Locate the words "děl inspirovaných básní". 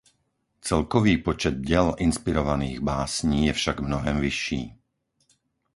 1.57-3.45